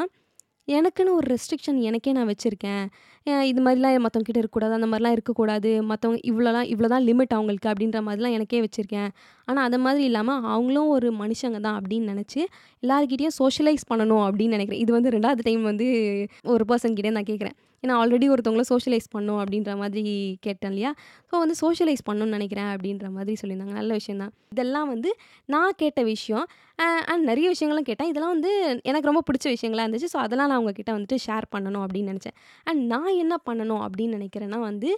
எனக்குன்னு 0.67 1.11
ஒரு 1.19 1.27
ரெஸ்ட்ரிக்ஷன் 1.33 1.77
எனக்கே 1.89 2.11
நான் 2.15 2.27
வச்சுருக்கேன். 2.31 2.83
இது 3.51 3.59
மாதிரிலாம் 3.65 4.03
மற்றவங்க 4.03 4.27
கிட்ட 4.27 4.41
இருக்கக்கூடாது. 4.41 4.73
அந்த 4.77 4.87
மாதிரிலாம் 4.89 5.15
இருக்கக்கூடாது. 5.15 5.69
மற்றவங்க 5.91 6.19
இவ்வளோலாம் 6.31 6.67
இவ்வளோ 6.73 6.89
தான் 6.93 7.05
லிமிட் 7.07 7.33
அவங்களுக்கு 7.37 7.69
அப்படின்ற 7.71 7.99
மாதிரிலாம் 8.07 8.35
எனக்கே 8.37 8.59
வச்சுருக்கேன். 8.65 9.09
ஆனால் 9.47 9.63
அது 9.69 9.79
மாதிரி 9.85 10.03
இல்லாமல் 10.09 10.43
அவங்களும் 10.55 10.91
ஒரு 10.97 11.09
மனுஷங்க 11.21 11.59
தான் 11.67 11.77
அப்படின்னு 11.79 12.11
நினச்சி 12.13 12.41
எல்லாருக்கிட்டேயும் 12.83 13.37
சோஷியலைஸ் 13.39 13.89
பண்ணணும் 13.93 14.23
அப்படின்னு 14.27 14.55
நினைக்கிறேன். 14.57 14.83
இது 14.85 14.93
வந்து 14.97 15.15
ரெண்டாவது 15.17 15.47
டைம் 15.49 15.63
வந்து 15.71 15.87
ஒரு 16.55 16.65
பர்சன் 16.71 16.97
கிட்டே 16.99 17.13
நான் 17.17 17.29
கேட்குறேன். 17.31 17.57
ஏன்னா 17.83 17.93
ஆல்ரெடி 18.01 18.27
ஒருத்தவங்கள 18.33 18.65
சோஷியலைஸ் 18.71 19.07
பண்ணும் 19.15 19.39
அப்படின்ற 19.43 19.73
மாதிரி 19.81 20.13
கேட்டேன் 20.45 20.71
இல்லையா? 20.73 20.91
ஸோ 21.29 21.33
வந்து 21.43 21.55
சோஷியலைஸ் 21.63 22.03
பண்ணணும்னு 22.09 22.35
நினைக்கிறேன் 22.37 22.69
அப்படின்ற 22.73 23.07
மாதிரி 23.17 23.35
சொல்லியிருந்தாங்க. 23.41 23.75
நல்ல 23.81 23.91
விஷயம் 23.99 24.21
தான் 24.23 24.33
இதெல்லாம் 24.55 24.89
வந்து 24.93 25.11
நான் 25.55 25.77
கேட்ட 25.83 26.01
விஷயம். 26.13 26.45
அண்ட் 27.11 27.23
நிறைய 27.31 27.47
விஷயங்களும் 27.53 27.87
கேட்டேன். 27.89 28.11
இதெல்லாம் 28.11 28.35
வந்து 28.35 28.51
எனக்கு 28.89 29.09
ரொம்ப 29.11 29.23
பிடிச்ச 29.29 29.47
விஷயங்களாக 29.55 29.85
இருந்துச்சு. 29.85 30.11
ஸோ 30.15 30.19
அதெல்லாம் 30.25 30.51
நான் 30.51 30.61
உங்ககிட்ட 30.63 30.91
வந்துட்டு 30.97 31.19
ஷேர் 31.27 31.47
பண்ணணும் 31.55 31.83
அப்படின்னு 31.85 32.11
நினச்சேன். 32.13 32.37
அண்ட் 32.69 32.83
நான் 32.93 33.11
என்ன 33.23 33.37
பண்ணணும் 33.49 33.83
அப்படின்னு 33.87 34.17
நினைக்கிறேன்னா 34.19 34.59
வந்து 34.69 34.91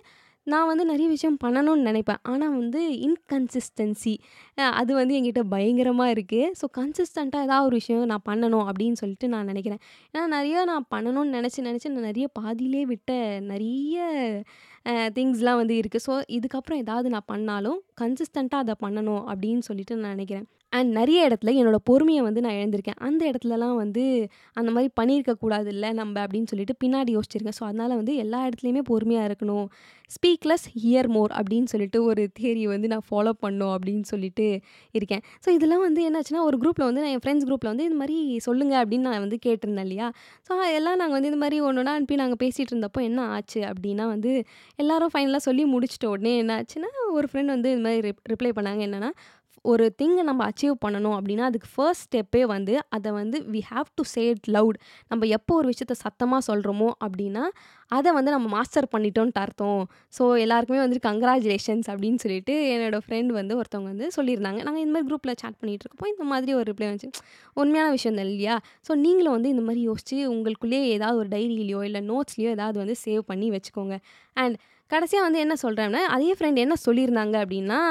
நான் 0.48 0.68
வந்து 0.70 0.84
நிறைய 0.92 1.08
விஷயம் 1.14 1.38
பண்ணணும்னு 1.44 1.88
நினைப்பேன். 1.90 2.22
ஆனால் 2.32 2.54
வந்து 2.60 2.80
இன்கன்சிஸ்டன்சி 3.08 4.14
அது 4.80 4.92
வந்து 5.00 5.14
என்கிட்ட 5.18 5.42
பயங்கரமாக 5.54 6.14
இருக்குது 6.16 6.50
ஸோ 6.60 6.68
கன்சிஸ்டண்ட்டாக 6.78 7.48
ஏதாவது 7.48 7.68
ஒரு 7.70 7.76
விஷயம் 7.82 8.10
நான் 8.12 8.26
பண்ணணும் 8.30 8.66
அப்படின்னு 8.70 9.00
சொல்லிட்டு 9.02 9.28
நான் 9.34 9.50
நினைக்கிறேன். 9.52 9.82
ஏன்னா 10.14 10.24
நிறைய 10.36 10.64
நான் 10.72 10.88
பண்ணணும்னு 10.96 11.36
நினச்சி 11.38 11.62
நினச்சி 11.70 11.92
நான் 11.94 12.10
நிறைய 12.12 12.28
பாதியிலே 12.40 12.84
விட்ட 12.94 13.12
நிறைய 13.52 14.08
திங்ஸ்லாம் 15.18 15.62
வந்து 15.62 15.76
இருக்குது 15.82 16.06
ஸோ 16.08 16.16
இதுக்கப்புறம் 16.38 16.82
ஏதாவது 16.86 17.10
நான் 17.16 17.30
பண்ணாலும் 17.34 17.80
கன்சிஸ்டண்ட்டாக 18.02 18.66
அதை 18.66 18.76
பண்ணணும் 18.86 19.24
அப்படின்னு 19.32 19.64
சொல்லிட்டு 19.70 20.00
நான் 20.02 20.16
நினைக்கிறேன். 20.18 20.48
அண்ட் 20.74 20.90
நிறைய 21.00 21.20
இடத்துல 21.28 21.54
என்னோடய 21.60 21.84
பொறுமையை 21.90 22.22
வந்து 22.28 22.42
நான் 22.46 22.58
இழந்திருக்கேன். 22.60 23.00
அந்த 23.08 23.22
இடத்துலலாம் 23.32 23.76
வந்து 23.84 24.04
அந்த 24.60 24.70
மாதிரி 24.76 24.92
பண்ணியிருக்க 25.00 25.34
கூடாது 25.44 25.70
இல்லை 25.76 25.90
நம்ம 26.00 26.16
அப்படின்னு 26.26 26.50
சொல்லிட்டு 26.52 26.76
பின்னாடி 26.84 27.12
யோசிச்சிருக்கேன். 27.18 27.58
ஸோ 27.60 27.66
அதனால் 27.70 27.96
வந்து 28.02 28.16
எல்லா 28.24 28.40
இடத்துலையுமே 28.48 28.84
பொறுமையாக 28.92 29.30
இருக்கணும். 29.30 29.68
ஸ்பீக்லெஸ் 30.12 30.66
ஹியர் 30.84 31.10
மோர் 31.16 31.32
அப்படின்னு 31.40 31.68
சொல்லிட்டு 31.74 32.00
ஒரு 32.04 32.22
தியரியை 32.38 32.70
வந்து 32.74 32.88
நான் 32.94 33.06
ஃபாலோ 33.10 33.32
பண்ணும் 33.44 33.74
அப்படின்னு 33.76 34.06
சொல்லிட்டு 34.14 34.48
இருக்கேன். 35.00 35.24
ஸோ 35.44 35.50
இதெல்லாம் 35.58 35.84
வந்து 35.88 36.02
என்னாச்சுன்னா 36.10 36.42
ஒரு 36.50 36.58
குரூப்பில் 36.64 36.88
வந்து 36.90 37.04
நான் 37.04 37.14
என் 37.16 37.24
ஃப்ரெண்ட்ஸ் 37.26 37.48
குரூப்பில் 37.50 37.72
வந்து 37.74 37.86
இந்த 37.90 38.00
மாதிரி 38.02 38.18
சொல்லுங்கள் 38.48 38.82
அப்படின்னு 38.82 39.08
நான் 39.10 39.24
வந்து 39.26 39.40
கேட்டிருந்தேன் 39.46 39.88
இல்லையா? 39.90 40.08
ஸோ 40.48 40.52
எல்லாம் 40.80 41.00
நாங்கள் 41.02 41.18
வந்து 41.18 41.32
இந்த 41.34 41.42
மாதிரி 41.44 41.60
ஒன்று 41.68 41.82
ஒன்றா 41.84 41.94
அனுப்பி 42.00 42.22
நாங்கள் 42.24 42.42
பேசிகிட்டு 42.44 42.74
இருந்தப்போ 42.74 43.02
என்ன 43.10 43.28
ஆச்சு 43.36 43.62
அப்படின்னா 43.72 44.08
வந்து 44.16 44.32
எல்லாரும் 44.84 45.14
ஃபைனலாக 45.14 45.44
சொல்லி 45.48 45.64
முடிச்சிட்ட 45.76 46.08
உடனே 46.16 46.34
என்ன 46.44 46.56
ஆச்சுன்னா 46.62 46.90
ஒரு 47.18 47.28
ஃப்ரெண்ட் 47.32 47.54
வந்து 47.56 47.72
இந்த 47.76 47.84
மாதிரி 47.88 48.12
ரிப்ளை 48.34 48.52
பண்ணாங்க. 48.60 48.82
என்னென்னா 48.90 49.12
ஒரு 49.66 49.86
திங்கை 50.00 50.24
நம்ம 50.30 50.42
அச்சீவ் 50.50 50.76
பண்ணணும் 50.86 51.16
அப்படின்னா 51.18 51.46
அதுக்கு 51.50 51.68
ஃபர்ஸ்ட் 51.74 52.06
ஸ்டெப்பே 52.06 52.42
வந்து 52.54 52.74
அதை 52.96 53.10
வந்து 53.18 53.38
we 53.54 53.62
have 53.72 53.90
to 54.00 54.04
say 54.14 54.22
it 54.30 54.48
loud 54.56 54.78
நம்ம 55.12 55.28
எப்போ 55.38 55.52
ஒரு 55.60 55.68
விஷயத்த 55.72 55.96
சத்தமாக 56.04 56.42
சொல்கிறோமோ 56.50 56.90
அப்படின்னா 57.06 57.44
அதை 57.92 58.10
வந்து 58.18 58.32
நம்ம 58.36 58.48
மாஸ்டர் 58.56 58.88
பண்ணிட்டோன்ட்டு 58.94 59.42
அர்த்தம். 59.44 59.82
ஸோ 60.18 60.24
எல்லாருக்குமே 60.44 60.80
வந்துட்டு 60.84 61.06
கங்க்ராச்சுலேஷன்ஸ் 61.10 61.88
அப்படின்னு 61.92 62.20
சொல்லிட்டு 62.24 62.54
என்னோடய 62.74 63.02
ஃப்ரெண்ட் 63.06 63.32
வந்து 63.40 63.54
ஒருத்தவங்க 63.60 63.90
வந்து 63.94 64.08
சொல்லியிருந்தாங்க. 64.18 64.60
நாங்கள் 64.68 64.84
இந்த 64.86 64.94
மாதிரி 64.96 65.08
குரூப்பில் 65.10 65.38
சேட் 65.42 65.58
பண்ணிகிட்டு 65.62 65.86
இருக்கப்போ 65.86 66.08
இந்த 66.14 66.26
மாதிரி 66.32 66.54
ஒரு 66.60 66.68
ரிப்ளை 66.72 66.88
வந்துச்சு. 66.90 67.12
உண்மையான 67.62 67.90
விஷயம் 67.98 68.18
தான் 68.20 68.28
இல்லையா? 68.30 68.56
ஸோ 68.88 68.92
நீங்களும் 69.06 69.36
வந்து 69.38 69.52
இந்த 69.56 69.66
மாதிரி 69.68 69.84
யோசிச்சு 69.90 70.18
உங்களுக்குள்ளேயே 70.34 70.84
ஏதாவது 70.98 71.20
ஒரு 71.24 71.32
டைரியிலையோ 71.36 71.82
இல்லை 71.90 72.04
நோட்ஸ்லையோ 72.12 72.52
ஏதாவது 72.58 72.80
வந்து 72.84 72.98
சேவ் 73.06 73.24
பண்ணி 73.32 73.50
வச்சுக்கோங்க. 73.58 73.98
அண்ட் 74.38 74.58
கடைசியாக 74.92 75.26
வந்து 75.28 75.40
என்ன 75.46 75.56
சொல்கிறேன்னா 75.66 76.04
அதே 76.16 76.32
ஃப்ரெண்ட் 76.38 76.60
என்ன 76.66 76.76
சொல்லியிருந்தாங்க 76.88 77.36
அப்படின்னா 77.44 77.82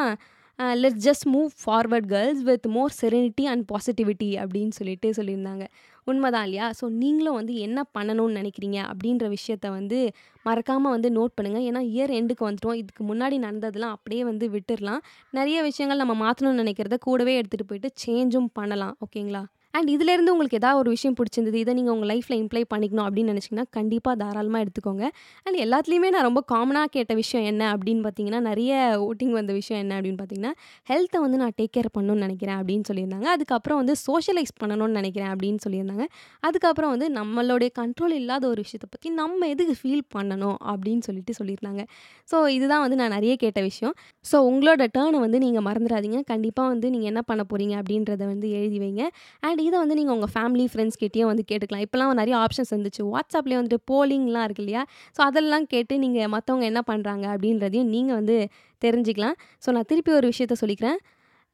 let's 0.81 1.05
just 1.05 1.27
move 1.35 1.51
forward 1.63 2.07
girls 2.07 2.43
with 2.43 2.67
more 2.69 2.93
serenity 3.01 3.45
and 3.45 3.65
positivity 3.73 4.29
அப்படின்னு 4.43 4.75
சொல்லிட்டு 4.79 5.09
சொல்லியிருந்தாங்க. 5.19 5.65
உண்மைதான் 6.07 6.45
இல்லையா? 6.45 6.67
ஸோ 6.79 6.85
நீங்களும் 7.03 7.39
வந்து 7.41 7.55
என்ன 7.55 7.81
பண்ணணும்னு 7.99 8.39
நினைக்கிறீங்க 8.41 8.79
அப்படின்ற 8.91 9.25
விஷயத்த 9.29 9.67
வந்து 9.71 9.99
மறக்காமல் 10.47 10.95
வந்து 10.97 11.11
நோட் 11.19 11.37
பண்ணுங்கள் 11.39 11.67
ஏன்னா 11.69 11.83
இயர் 11.95 12.13
எண்டுக்கு 12.19 12.49
வந்துட்டோம். 12.49 12.79
இதுக்கு 12.83 13.05
முன்னாடி 13.05 13.39
நடந்ததெல்லாம் 13.47 13.95
அப்படியே 13.97 14.25
வந்து 14.25 14.49
விட்டுடலாம் 14.57 15.03
நிறைய 15.31 15.63
விஷயங்கள் 15.63 16.03
நம்ம 16.05 16.17
மாற்றணும்னு 16.25 16.63
நினைக்கிறத 16.65 16.99
கூடவே 17.09 17.35
எடுத்துகிட்டு 17.41 17.71
போயிட்டு 17.73 17.91
சேஞ்சும் 18.05 18.51
பண்ணலாம். 18.61 18.97
ஓகேங்களா 19.07 19.45
அண்ட் 19.75 19.89
இதுலேருந்து 19.95 20.33
உங்களுக்கு 20.35 20.59
ஏதாவது 20.61 20.79
ஒரு 20.83 20.91
விஷயம் 20.95 21.17
பிடிச்சிருந்தது 21.19 21.59
இதை 21.63 21.73
நீங்கள் 21.79 21.95
உங்கள் 21.95 22.11
லைஃப்பில் 22.13 22.39
இம்ப்ளை 22.43 22.63
பண்ணிக்கணும் 22.73 23.05
அப்படின்னு 23.07 23.33
நினச்சிங்கன்னா 23.33 23.67
கண்டிப்பாக 23.77 24.15
தாராளமாக 24.23 24.65
எடுத்துக்கோங்க. 24.65 25.05
அண்ட் 25.47 25.59
எல்லாத்துலேயுமே 25.65 26.09
நான் 26.15 26.27
ரொம்ப 26.29 26.41
காமனாக 26.53 26.89
கேட்ட 26.97 27.13
விஷயம் 27.21 27.45
என்ன 27.51 27.63
அப்படின்னு 27.75 28.03
பார்த்தீங்கன்னா 28.07 28.41
நிறைய 28.49 28.73
ஓட்டிங் 29.09 29.35
வந்த 29.39 29.53
விஷயம் 29.59 29.81
என்ன 29.85 29.93
அப்படின்னு 29.99 30.21
பார்த்தீங்கன்னா 30.21 30.53
ஹெல்த்தை 30.91 31.21
வந்து 31.25 31.41
நான் 31.43 31.55
டேக் 31.61 31.73
கேர் 31.77 31.91
பண்ணணும்னு 31.97 32.25
நினைக்கிறேன் 32.27 32.59
அப்படின்னு 32.61 32.87
சொல்லியிருந்தாங்க. 32.91 33.29
அதுக்கப்புறம் 33.37 33.81
வந்து 33.83 33.97
சோஷியலைஸ் 34.07 34.55
பண்ணணும்னு 34.63 34.99
நினைக்கிறேன் 35.01 35.31
அப்படின்னு 35.35 35.63
சொல்லியிருந்தாங்க. 35.67 36.07
அதுக்கப்புறம் 36.49 36.93
வந்து 36.95 37.09
நம்மளுடைய 37.19 37.71
கண்ட்ரோல் 37.81 38.17
இல்லாத 38.21 38.45
ஒரு 38.53 38.61
விஷயத்தை 38.67 38.91
பற்றி 38.95 39.11
நம்ம 39.21 39.49
எதுக்கு 39.55 39.77
ஃபீல் 39.83 40.05
பண்ணணும் 40.17 40.59
அப்படின்னு 40.73 41.05
சொல்லிட்டு 41.09 41.35
சொல்லியிருந்தாங்க. 41.41 41.85
ஸோ 42.33 42.37
இதுதான் 42.57 42.83
வந்து 42.87 42.99
நான் 43.03 43.15
நிறைய 43.17 43.35
கேட்ட 43.45 43.61
விஷயம். 43.71 43.95
ஸோ 44.33 44.37
உங்களோட 44.51 44.83
டேர்னை 44.99 45.21
வந்து 45.27 45.39
நீங்கள் 45.47 45.67
மறந்துடாதீங்க. 45.71 46.21
கண்டிப்பாக 46.33 46.69
வந்து 46.75 46.87
நீங்கள் 46.97 47.11
என்ன 47.13 47.23
பண்ண 47.31 47.43
போகிறீங்க 47.53 47.75
அப்படின்றத 47.81 48.23
வந்து 48.33 48.47
எழுதி 48.59 48.79
வைங்க. 48.85 49.05
அண்ட் 49.47 49.60
இதை 49.69 49.77
வந்து 49.83 49.99
நீங்கள் 49.99 50.17
உங்கள் 50.17 50.33
ஃபேமிலி 50.35 50.67
ஃப்ரெண்ட்ஸ் 50.73 50.99
கிட்டேயும் 51.03 51.31
வந்து 51.31 51.45
கேட்டுக்கலாம். 51.51 51.85
இப்போலாம் 51.87 52.19
நிறைய 52.23 52.37
ஆப்ஷன்ஸ் 52.45 52.75
வந்துச்சு 52.77 53.05
வாட்ஸ்அப்லேயே 53.13 53.59
வந்துட்டு 53.61 53.81
போலிங்லாம் 53.91 54.47
இருக்கு 54.49 54.65
இல்லையா? 54.65 54.83
ஸோ 55.17 55.23
அதெல்லாம் 55.29 55.69
கேட்டு 55.75 55.97
நீங்கள் 56.05 56.33
மற்றவங்க 56.35 56.67
என்ன 56.73 56.83
பண்ணுறாங்க 56.91 57.27
அப்படின்றதையும் 57.37 57.91
நீங்கள் 57.95 58.19
வந்து 58.21 58.37
தெரிஞ்சுக்கலாம். 58.83 59.39
ஸோ 59.65 59.71
நான் 59.77 59.89
திருப்பி 59.93 60.13
ஒரு 60.19 60.29
விஷயத்த 60.33 60.57
சொல்லிக்கிறேன். 60.65 61.01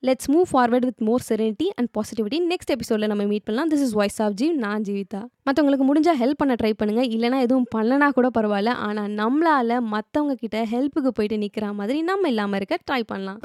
Let's 0.06 0.28
move 0.32 0.48
forward 0.50 0.86
with 0.88 1.02
more 1.08 1.22
serenity 1.28 1.66
and 1.78 1.90
positivity 1.96 2.38
next 2.50 2.72
எபிசோடில் 2.74 3.10
நம்ம 3.12 3.24
மீட் 3.30 3.44
பண்ணலாம். 3.46 3.70
This 3.72 3.84
is 3.86 3.94
voice 3.98 4.18
of 4.24 4.36
Jeev 4.40 4.54
நான் 4.64 4.84
ஜீவிதா. 4.88 5.20
மற்றவங்களுக்கு 5.48 5.86
முடிஞ்சால் 5.90 6.18
ஹெல்ப் 6.22 6.40
பண்ண 6.42 6.54
ட்ரை 6.62 6.72
பண்ணுங்கள் 6.80 7.08
இல்லைனா 7.16 7.38
எதுவும் 7.46 7.68
பண்ணனா 7.76 8.08
கூட 8.18 8.30
பரவாயில்ல. 8.38 8.74
ஆனால் 8.88 9.10
நம்மளால் 9.22 9.76
மற்றவங்க 9.94 10.36
கிட்ட 10.42 10.66
ஹெல்ப்புக்கு 10.74 11.12
போயிட்டு 11.18 11.38
நிற்கிற 11.44 11.72
மாதிரி 11.80 12.00
நம்ம 12.10 12.28
இல்லாமல் 12.34 12.60
இருக்க 12.60 12.78
ட்ரை 12.90 13.02
பண்ணலாம். 13.12 13.40